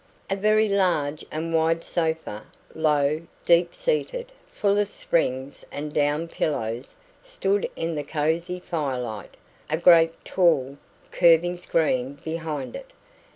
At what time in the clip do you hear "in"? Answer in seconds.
7.75-7.93